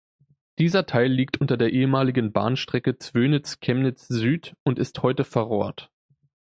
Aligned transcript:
Dieser 0.57 0.87
Teil 0.87 1.11
liegt 1.11 1.39
unter 1.41 1.57
der 1.57 1.73
ehemaligen 1.73 2.31
Bahnstrecke 2.31 2.97
Zwönitz–Chemnitz 2.97 4.07
Süd 4.07 4.55
und 4.63 4.79
ist 4.79 5.03
heute 5.03 5.23
verrohrt. 5.23 5.91